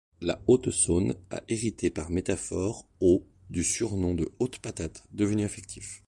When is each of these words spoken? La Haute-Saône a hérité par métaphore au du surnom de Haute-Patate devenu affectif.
La 0.19 0.41
Haute-Saône 0.47 1.13
a 1.29 1.43
hérité 1.47 1.91
par 1.91 2.09
métaphore 2.09 2.87
au 3.01 3.23
du 3.51 3.63
surnom 3.63 4.15
de 4.15 4.27
Haute-Patate 4.39 5.03
devenu 5.11 5.43
affectif. 5.43 5.99